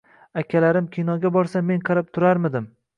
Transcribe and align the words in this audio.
Akalarim 0.41 0.89
kinoga 0.97 1.33
borsa, 1.39 1.65
men 1.71 1.87
qarab 1.91 2.13
turarmidim. 2.19 2.73